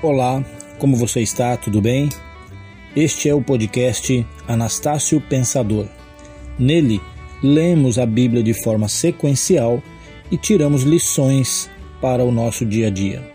[0.00, 0.44] Olá,
[0.78, 1.56] como você está?
[1.56, 2.08] Tudo bem?
[2.94, 5.88] Este é o podcast Anastácio Pensador.
[6.56, 7.00] Nele,
[7.42, 9.82] lemos a Bíblia de forma sequencial
[10.30, 11.68] e tiramos lições
[12.00, 13.28] para o nosso dia a dia.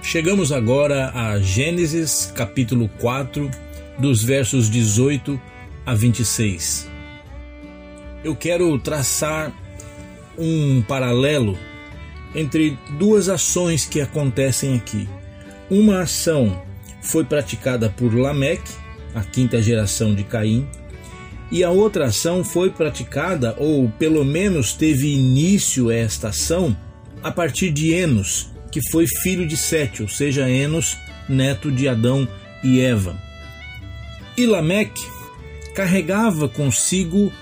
[0.00, 3.50] Chegamos agora a Gênesis capítulo 4,
[3.98, 5.51] dos versos 18
[5.84, 6.88] a 26.
[8.24, 9.52] Eu quero traçar
[10.38, 11.58] um paralelo
[12.34, 15.08] entre duas ações que acontecem aqui.
[15.70, 16.62] Uma ação
[17.02, 18.72] foi praticada por Lameque,
[19.14, 20.66] a quinta geração de Caim,
[21.50, 26.74] e a outra ação foi praticada, ou pelo menos teve início esta ação,
[27.22, 30.96] a partir de Enos, que foi filho de Sete, ou seja, Enos,
[31.28, 32.26] neto de Adão
[32.64, 33.20] e Eva.
[34.36, 35.11] E Lameque
[35.74, 37.32] carregava consigo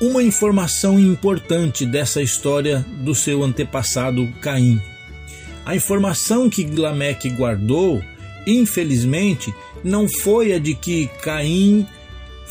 [0.00, 4.80] uma informação importante dessa história do seu antepassado Caim.
[5.64, 8.02] A informação que Lameque guardou,
[8.46, 9.54] infelizmente,
[9.84, 11.86] não foi a de que Caim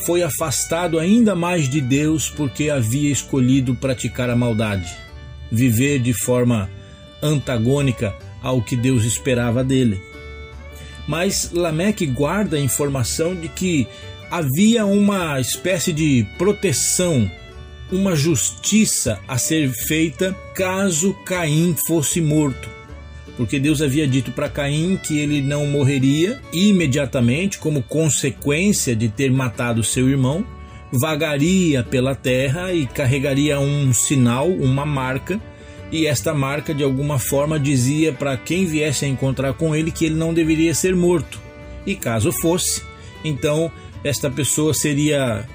[0.06, 4.90] foi afastado ainda mais de Deus porque havia escolhido praticar a maldade,
[5.50, 6.70] viver de forma
[7.22, 10.00] antagônica ao que Deus esperava dele.
[11.06, 13.86] Mas Lameque guarda a informação de que
[14.30, 17.30] havia uma espécie de proteção,
[17.90, 22.68] uma justiça a ser feita caso Caim fosse morto.
[23.36, 29.32] Porque Deus havia dito para Caim que ele não morreria imediatamente, como consequência de ter
[29.32, 30.46] matado seu irmão,
[30.92, 35.40] vagaria pela terra e carregaria um sinal, uma marca,
[35.90, 40.04] e esta marca de alguma forma dizia para quem viesse a encontrar com ele que
[40.04, 41.40] ele não deveria ser morto.
[41.84, 42.82] E caso fosse,
[43.24, 43.72] então
[44.04, 45.46] esta pessoa seria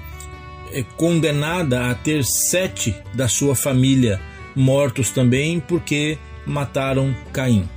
[0.72, 4.20] eh, condenada a ter sete da sua família
[4.54, 7.68] mortos também porque mataram Caim.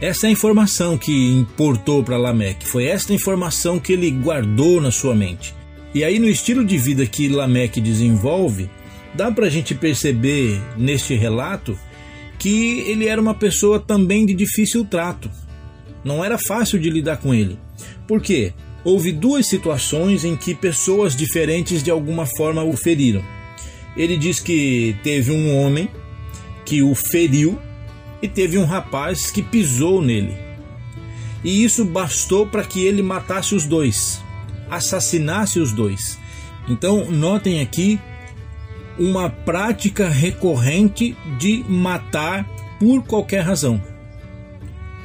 [0.00, 4.90] Essa é a informação que importou para Lameque, foi esta informação que ele guardou na
[4.90, 5.54] sua mente.
[5.94, 8.70] E aí, no estilo de vida que Lameque desenvolve,
[9.14, 11.78] dá para a gente perceber neste relato
[12.38, 15.30] que ele era uma pessoa também de difícil trato.
[16.02, 17.58] Não era fácil de lidar com ele.
[18.06, 18.54] Por quê?
[18.84, 23.22] Houve duas situações em que pessoas diferentes de alguma forma o feriram.
[23.96, 25.88] Ele diz que teve um homem
[26.64, 27.58] que o feriu
[28.22, 30.34] e teve um rapaz que pisou nele.
[31.42, 34.22] E isso bastou para que ele matasse os dois,
[34.70, 36.18] assassinasse os dois.
[36.68, 37.98] Então, notem aqui
[38.98, 42.46] uma prática recorrente de matar
[42.78, 43.82] por qualquer razão.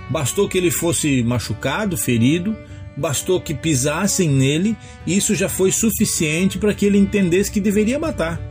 [0.09, 2.55] Bastou que ele fosse machucado, ferido,
[2.95, 4.75] bastou que pisassem nele,
[5.05, 8.41] e isso já foi suficiente para que ele entendesse que deveria matar.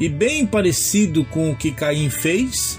[0.00, 2.78] E bem parecido com o que Caim fez,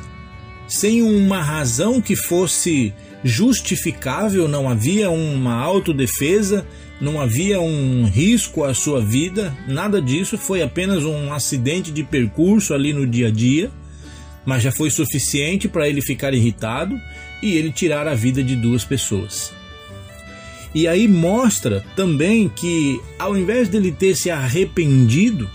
[0.68, 2.94] sem uma razão que fosse
[3.24, 6.66] justificável, não havia uma autodefesa,
[7.02, 12.74] não havia um risco à sua vida, nada disso, foi apenas um acidente de percurso
[12.74, 13.72] ali no dia a dia,
[14.46, 17.00] mas já foi suficiente para ele ficar irritado
[17.42, 19.59] e ele tirar a vida de duas pessoas.
[20.74, 25.50] E aí mostra também que ao invés dele ter se arrependido,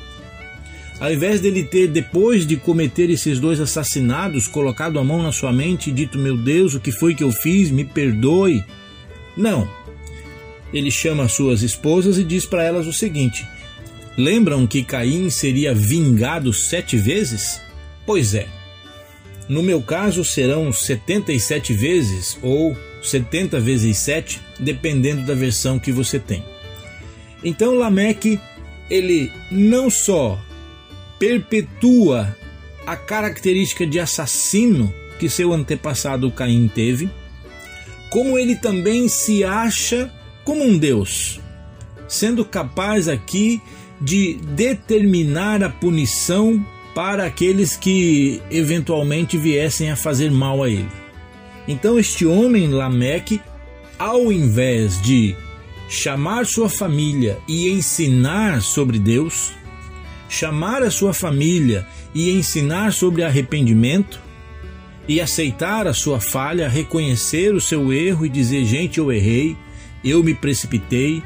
[0.98, 5.52] ao invés dele ter, depois de cometer esses dois assassinatos, colocado a mão na sua
[5.52, 7.70] mente e dito: Meu Deus, o que foi que eu fiz?
[7.70, 8.64] Me perdoe.
[9.36, 9.68] Não,
[10.72, 13.46] ele chama suas esposas e diz para elas o seguinte:
[14.16, 17.60] Lembram que Caim seria vingado sete vezes?
[18.06, 18.63] Pois é.
[19.48, 26.18] No meu caso serão 77 vezes ou 70 vezes 7, dependendo da versão que você
[26.18, 26.42] tem.
[27.42, 28.40] Então Lameque,
[28.88, 30.38] ele não só
[31.18, 32.34] perpetua
[32.86, 37.10] a característica de assassino que seu antepassado Caim teve,
[38.10, 40.12] como ele também se acha
[40.44, 41.40] como um Deus,
[42.08, 43.60] sendo capaz aqui
[44.00, 46.64] de determinar a punição
[46.94, 50.88] para aqueles que eventualmente viessem a fazer mal a ele.
[51.66, 53.40] Então, este homem, Lameque,
[53.98, 55.34] ao invés de
[55.88, 59.52] chamar sua família e ensinar sobre Deus,
[60.28, 64.24] chamar a sua família e ensinar sobre arrependimento,
[65.06, 69.56] e aceitar a sua falha, reconhecer o seu erro e dizer: gente, eu errei,
[70.02, 71.22] eu me precipitei,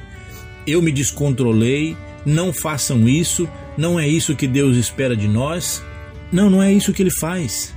[0.67, 5.85] eu me descontrolei, não façam isso, não é isso que Deus espera de nós.
[6.33, 7.73] Não, não é isso que ele faz.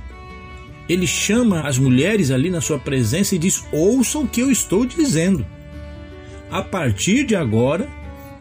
[0.88, 4.84] Ele chama as mulheres ali na sua presença e diz: ouçam o que eu estou
[4.84, 5.46] dizendo.
[6.50, 7.88] A partir de agora,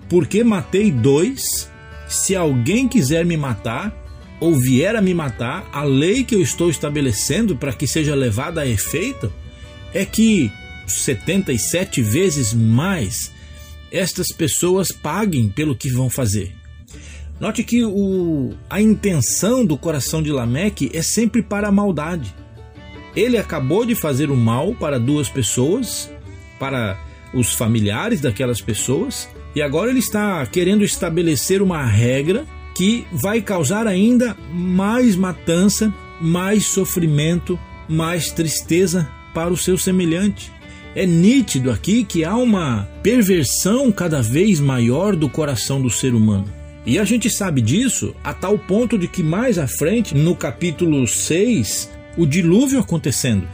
[0.09, 1.71] porque matei dois,
[2.07, 3.95] se alguém quiser me matar,
[4.39, 8.61] ou vier a me matar, a lei que eu estou estabelecendo para que seja levada
[8.61, 9.31] a efeito
[9.93, 10.51] é que
[10.87, 13.31] 77 vezes mais
[13.91, 16.59] estas pessoas paguem pelo que vão fazer.
[17.41, 22.35] Note que o, a intenção do coração de Lameque é sempre para a maldade.
[23.15, 26.07] Ele acabou de fazer o mal para duas pessoas,
[26.59, 26.99] para
[27.33, 32.45] os familiares daquelas pessoas, e agora ele está querendo estabelecer uma regra
[32.75, 35.91] que vai causar ainda mais matança,
[36.21, 37.59] mais sofrimento,
[37.89, 40.51] mais tristeza para o seu semelhante.
[40.94, 46.60] É nítido aqui que há uma perversão cada vez maior do coração do ser humano.
[46.86, 51.07] E a gente sabe disso a tal ponto de que mais à frente, no capítulo
[51.07, 53.48] 6, o dilúvio acontecendo.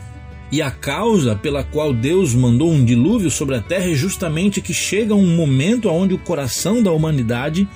[0.50, 4.74] E a causa pela qual Deus mandou um dilúvio sobre a terra é justamente que
[4.74, 7.68] chega um momento onde o coração da humanidade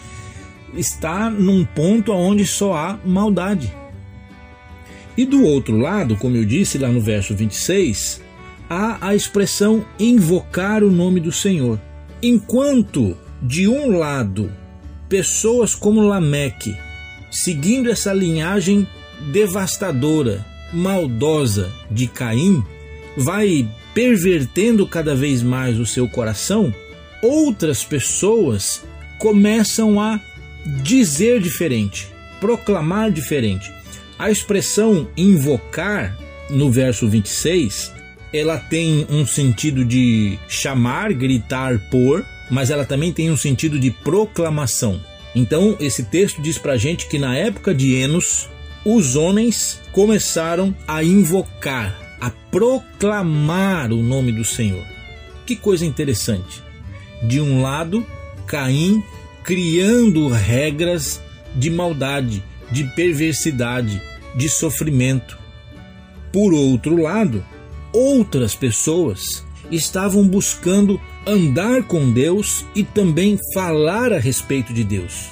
[0.73, 3.73] está num ponto onde só há maldade.
[5.17, 8.21] E do outro lado, como eu disse lá no verso 26,
[8.69, 11.77] há a expressão invocar o nome do Senhor.
[12.23, 14.49] Enquanto, de um lado,
[15.11, 16.73] pessoas como Lameque,
[17.29, 18.87] seguindo essa linhagem
[19.29, 22.63] devastadora, maldosa de Caim,
[23.17, 26.73] vai pervertendo cada vez mais o seu coração,
[27.21, 28.85] outras pessoas
[29.19, 30.17] começam a
[30.81, 32.07] dizer diferente,
[32.39, 33.69] proclamar diferente.
[34.17, 36.17] A expressão invocar
[36.49, 37.91] no verso 26,
[38.31, 43.89] ela tem um sentido de chamar, gritar, por, mas ela também tem um sentido de
[43.89, 44.99] proclamação.
[45.33, 48.49] Então, esse texto diz pra gente que na época de Enos,
[48.85, 54.85] os homens começaram a invocar, a proclamar o nome do Senhor.
[55.45, 56.61] Que coisa interessante.
[57.23, 58.05] De um lado,
[58.45, 59.01] Caim
[59.43, 61.21] criando regras
[61.55, 64.01] de maldade, de perversidade,
[64.35, 65.37] de sofrimento.
[66.31, 67.43] Por outro lado,
[67.91, 75.29] outras pessoas estavam buscando andar com Deus e também falar a respeito de Deus.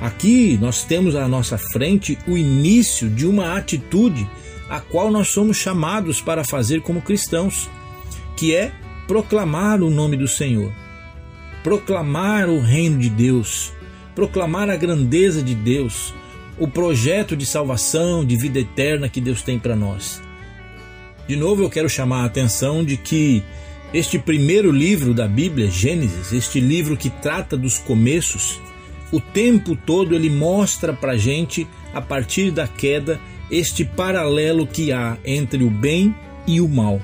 [0.00, 4.28] Aqui nós temos à nossa frente o início de uma atitude
[4.68, 7.68] a qual nós somos chamados para fazer como cristãos,
[8.36, 8.72] que é
[9.06, 10.72] proclamar o nome do Senhor
[11.62, 13.72] proclamar o reino de Deus,
[14.14, 16.14] proclamar a grandeza de Deus,
[16.58, 20.20] o projeto de salvação, de vida eterna que Deus tem para nós.
[21.26, 23.42] De novo, eu quero chamar a atenção de que
[23.92, 28.58] este primeiro livro da Bíblia, Gênesis, este livro que trata dos começos,
[29.10, 35.18] o tempo todo ele mostra para gente, a partir da queda, este paralelo que há
[35.24, 36.14] entre o bem
[36.46, 37.02] e o mal.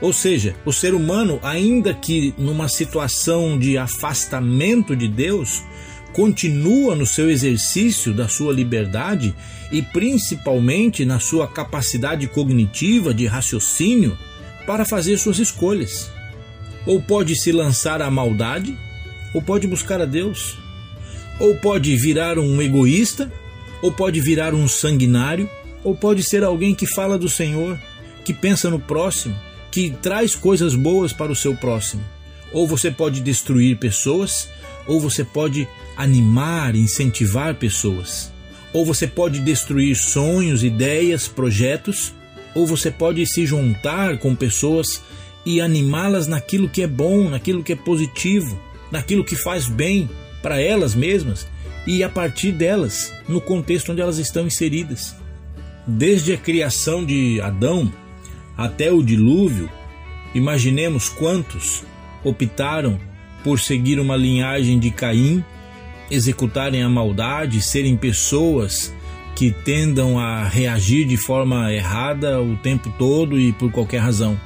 [0.00, 5.64] Ou seja, o ser humano, ainda que numa situação de afastamento de Deus,
[6.12, 9.34] continua no seu exercício da sua liberdade
[9.72, 14.16] e principalmente na sua capacidade cognitiva de raciocínio
[14.64, 16.19] para fazer suas escolhas.
[16.86, 18.76] Ou pode se lançar à maldade,
[19.34, 20.58] ou pode buscar a Deus.
[21.38, 23.30] Ou pode virar um egoísta,
[23.82, 25.48] ou pode virar um sanguinário,
[25.82, 27.78] ou pode ser alguém que fala do Senhor,
[28.24, 29.36] que pensa no próximo
[29.70, 32.02] que traz coisas boas para o seu próximo.
[32.52, 34.48] Ou você pode destruir pessoas,
[34.86, 38.32] ou você pode animar, incentivar pessoas.
[38.72, 42.12] Ou você pode destruir sonhos, ideias, projetos,
[42.54, 45.00] ou você pode se juntar com pessoas
[45.44, 48.58] e animá-las naquilo que é bom, naquilo que é positivo,
[48.90, 50.08] naquilo que faz bem
[50.42, 51.46] para elas mesmas
[51.86, 55.16] e a partir delas, no contexto onde elas estão inseridas.
[55.86, 57.92] Desde a criação de Adão,
[58.56, 59.70] até o dilúvio,
[60.34, 61.82] imaginemos quantos
[62.22, 63.00] optaram
[63.42, 65.42] por seguir uma linhagem de Caim,
[66.10, 68.92] executarem a maldade, serem pessoas
[69.34, 74.38] que tendam a reagir de forma errada o tempo todo e por qualquer razão.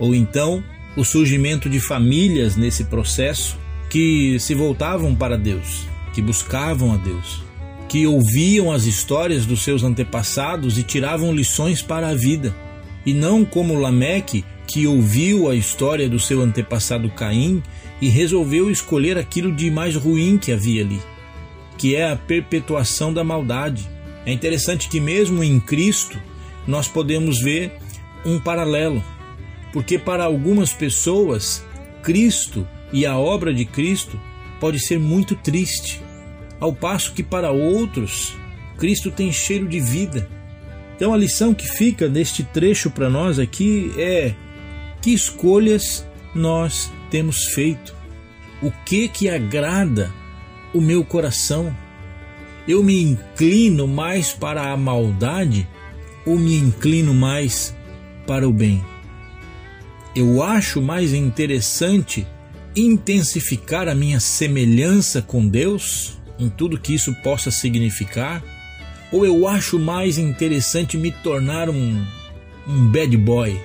[0.00, 0.64] Ou então,
[0.96, 3.56] o surgimento de famílias nesse processo
[3.88, 7.42] que se voltavam para Deus, que buscavam a Deus,
[7.88, 12.54] que ouviam as histórias dos seus antepassados e tiravam lições para a vida
[13.04, 17.62] e não como Lameque, que ouviu a história do seu antepassado Caim
[18.00, 21.00] e resolveu escolher aquilo de mais ruim que havia ali,
[21.76, 23.88] que é a perpetuação da maldade.
[24.24, 26.18] É interessante que, mesmo em Cristo,
[26.66, 27.72] nós podemos ver
[28.24, 29.02] um paralelo,
[29.72, 31.64] porque para algumas pessoas,
[32.02, 34.20] Cristo e a obra de Cristo
[34.58, 36.02] pode ser muito triste,
[36.58, 38.36] ao passo que para outros,
[38.76, 40.40] Cristo tem cheiro de vida
[41.00, 44.34] então a lição que fica deste trecho para nós aqui é
[45.00, 47.96] que escolhas nós temos feito?
[48.60, 50.12] O que que agrada
[50.74, 51.74] o meu coração?
[52.68, 55.66] Eu me inclino mais para a maldade
[56.26, 57.74] ou me inclino mais
[58.26, 58.84] para o bem?
[60.14, 62.26] Eu acho mais interessante
[62.74, 68.42] intensificar a minha semelhança com Deus, em tudo que isso possa significar,
[69.12, 72.04] ou eu acho mais interessante me tornar um,
[72.66, 73.60] um bad boy,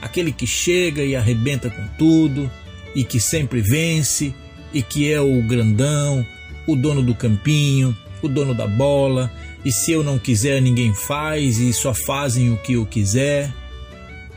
[0.00, 2.50] aquele que chega e arrebenta com tudo
[2.94, 4.34] e que sempre vence
[4.72, 6.24] e que é o grandão,
[6.66, 9.32] o dono do campinho, o dono da bola,
[9.64, 13.52] e se eu não quiser ninguém faz e só fazem o que eu quiser.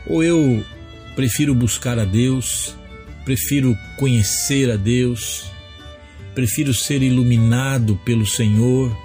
[0.06, 0.64] Ou eu
[1.14, 2.74] prefiro buscar a Deus,
[3.24, 5.50] prefiro conhecer a Deus,
[6.34, 8.96] prefiro ser iluminado pelo Senhor,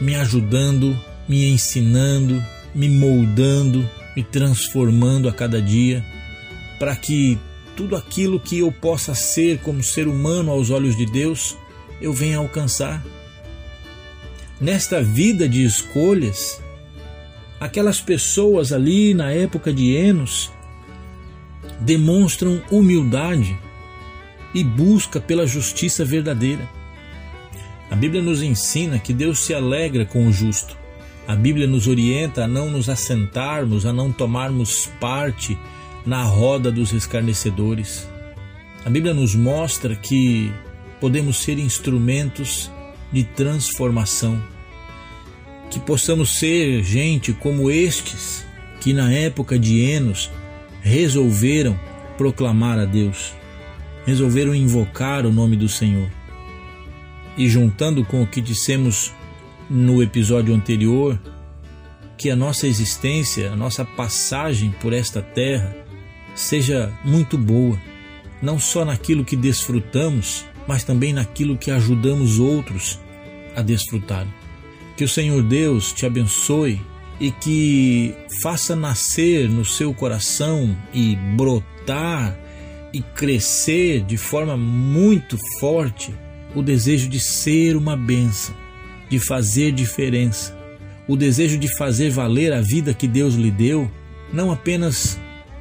[0.00, 0.98] me ajudando,
[1.28, 2.42] me ensinando,
[2.74, 6.04] me moldando, me transformando a cada dia,
[6.78, 7.38] para que
[7.76, 11.56] tudo aquilo que eu possa ser como ser humano aos olhos de Deus,
[12.00, 13.04] eu venha alcançar.
[14.60, 16.62] Nesta vida de escolhas,
[17.58, 20.53] aquelas pessoas ali na época de Enos
[21.84, 23.56] demonstram humildade
[24.54, 26.68] e busca pela justiça verdadeira.
[27.90, 30.76] A Bíblia nos ensina que Deus se alegra com o justo.
[31.28, 35.58] A Bíblia nos orienta a não nos assentarmos, a não tomarmos parte
[36.06, 38.08] na roda dos escarnecedores.
[38.84, 40.52] A Bíblia nos mostra que
[41.00, 42.70] podemos ser instrumentos
[43.12, 44.42] de transformação,
[45.70, 48.44] que possamos ser gente como estes
[48.80, 50.30] que na época de Enos
[50.84, 51.80] resolveram
[52.18, 53.34] proclamar a Deus,
[54.04, 56.10] resolveram invocar o nome do Senhor.
[57.38, 59.10] E juntando com o que dissemos
[59.68, 61.18] no episódio anterior,
[62.18, 65.74] que a nossa existência, a nossa passagem por esta terra
[66.34, 67.80] seja muito boa,
[68.42, 73.00] não só naquilo que desfrutamos, mas também naquilo que ajudamos outros
[73.56, 74.26] a desfrutar.
[74.98, 76.78] Que o Senhor Deus te abençoe
[77.20, 82.36] e que faça nascer no seu coração e brotar
[82.92, 86.14] e crescer de forma muito forte
[86.54, 88.54] o desejo de ser uma bênção,
[89.08, 90.56] de fazer diferença,
[91.08, 93.90] o desejo de fazer valer a vida que Deus lhe deu,
[94.32, 95.18] não apenas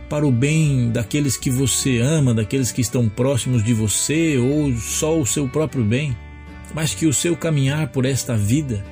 [0.10, 5.20] para o bem daqueles que você ama, daqueles que estão próximos de você ou só
[5.20, 6.16] o seu próprio bem,
[6.74, 8.86] mas que o seu caminhar por esta vida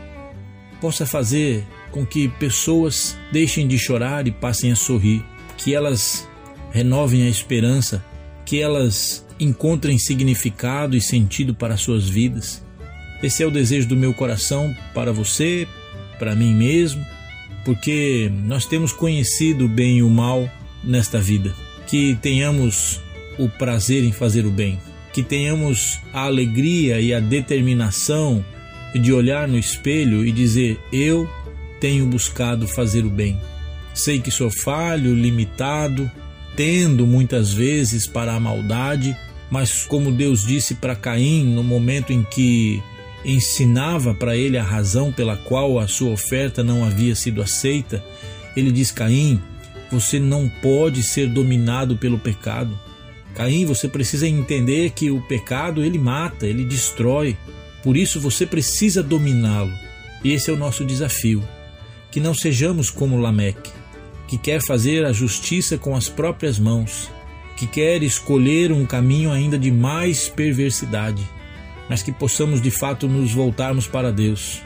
[0.79, 5.23] possa fazer com que pessoas deixem de chorar e passem a sorrir,
[5.57, 6.27] que elas
[6.71, 8.03] renovem a esperança,
[8.45, 12.63] que elas encontrem significado e sentido para suas vidas.
[13.21, 15.67] Esse é o desejo do meu coração para você,
[16.17, 17.05] para mim mesmo,
[17.63, 20.49] porque nós temos conhecido o bem e o mal
[20.83, 21.53] nesta vida.
[21.87, 22.99] Que tenhamos
[23.37, 24.79] o prazer em fazer o bem,
[25.13, 28.43] que tenhamos a alegria e a determinação
[28.93, 31.29] de olhar no espelho e dizer: Eu
[31.81, 33.41] tenho buscado fazer o bem.
[33.93, 36.09] Sei que sou falho, limitado,
[36.55, 39.17] tendo muitas vezes para a maldade,
[39.49, 42.81] mas como Deus disse para Caim no momento em que
[43.25, 48.01] ensinava para ele a razão pela qual a sua oferta não havia sido aceita,
[48.55, 49.41] ele diz: Caim,
[49.91, 52.79] você não pode ser dominado pelo pecado.
[53.33, 57.35] Caim, você precisa entender que o pecado ele mata, ele destrói.
[57.83, 59.71] Por isso você precisa dominá-lo.
[60.23, 61.41] E esse é o nosso desafio
[62.11, 63.71] que não sejamos como Lameque,
[64.27, 67.09] que quer fazer a justiça com as próprias mãos,
[67.55, 71.27] que quer escolher um caminho ainda de mais perversidade,
[71.89, 74.61] mas que possamos de fato nos voltarmos para Deus,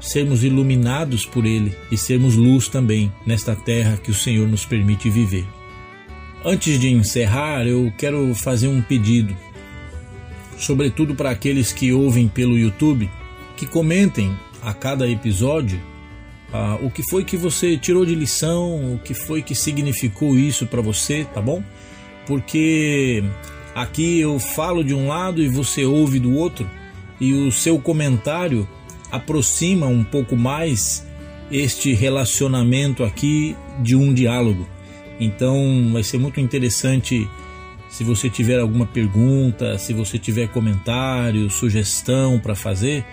[0.00, 5.10] sermos iluminados por Ele e sermos luz também nesta terra que o Senhor nos permite
[5.10, 5.46] viver.
[6.44, 9.36] Antes de encerrar, eu quero fazer um pedido,
[10.58, 13.10] sobretudo para aqueles que ouvem pelo YouTube,
[13.56, 15.80] que comentem a cada episódio
[16.52, 20.66] ah, o que foi que você tirou de lição, o que foi que significou isso
[20.66, 21.62] para você, tá bom?
[22.26, 23.22] Porque
[23.74, 26.68] aqui eu falo de um lado e você ouve do outro,
[27.20, 28.68] e o seu comentário
[29.10, 31.06] aproxima um pouco mais
[31.50, 34.66] este relacionamento aqui de um diálogo.
[35.18, 37.28] Então vai ser muito interessante
[37.88, 43.04] se você tiver alguma pergunta, se você tiver comentário, sugestão para fazer,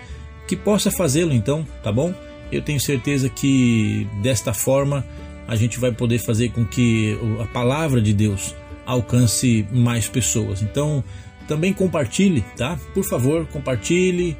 [0.46, 2.12] que possa fazê-lo então, tá bom?
[2.56, 5.04] Eu tenho certeza que desta forma
[5.46, 8.54] a gente vai poder fazer com que a palavra de Deus
[8.86, 10.62] alcance mais pessoas.
[10.62, 11.02] Então,
[11.46, 12.78] também compartilhe, tá?
[12.94, 14.36] Por favor, compartilhe,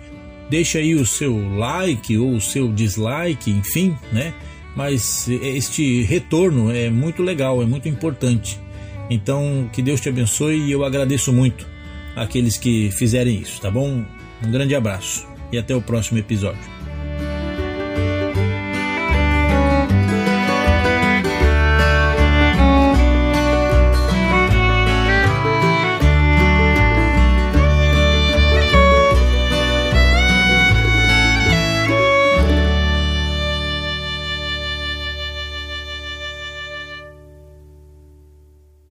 [0.48, 4.32] deixe aí o seu like ou o seu dislike, enfim, né?
[4.74, 8.58] Mas este retorno é muito legal, é muito importante.
[9.08, 11.66] Então, que Deus te abençoe e eu agradeço muito
[12.16, 14.04] aqueles que fizerem isso, tá bom?
[14.42, 16.73] Um grande abraço e até o próximo episódio.